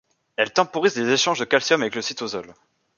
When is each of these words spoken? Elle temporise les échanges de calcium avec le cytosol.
Elle 0.35 0.51
temporise 0.51 0.95
les 0.95 1.09
échanges 1.13 1.37
de 1.37 1.45
calcium 1.45 1.81
avec 1.81 1.93
le 1.93 2.01
cytosol. 2.01 2.55